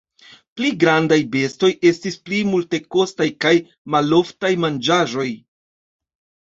[0.59, 3.55] Pli grandaj bestoj estis pli multekostaj kaj
[3.97, 5.33] maloftaj manĝaĵoj.